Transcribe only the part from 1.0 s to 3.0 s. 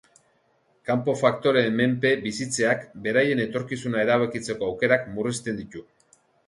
faktoreen menpe bizitzeak